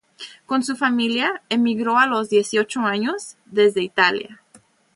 Con 0.47 0.63
su 0.63 0.75
familia, 0.75 1.43
emigró 1.47 1.95
a 1.99 2.07
los 2.07 2.27
dieciocho 2.27 2.79
años, 2.79 3.37
desde 3.45 3.83
Italia. 3.83 4.41